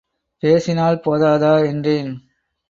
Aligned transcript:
பேசினால் 0.43 0.99
போதாதா? 1.05 1.65
என்றேன். 1.65 2.11